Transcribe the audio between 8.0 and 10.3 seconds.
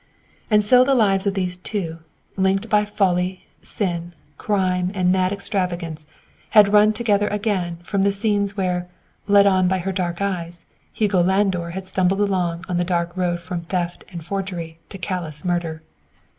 the scenes where, led on by her dark